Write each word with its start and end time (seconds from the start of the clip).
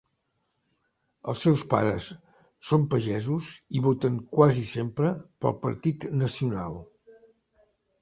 Els 1.33 1.43
seus 1.47 1.63
pares 1.73 2.07
són 2.71 2.89
pagesos 2.95 3.53
i 3.81 3.85
voten 3.91 4.19
quasi 4.35 4.67
sempre 4.75 5.15
pel 5.45 5.57
Partit 5.71 6.13
Nacional. 6.27 6.85